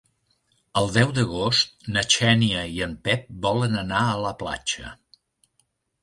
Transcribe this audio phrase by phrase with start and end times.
[0.79, 4.95] El deu d'agost na Xènia i en Pep volen anar a la platja.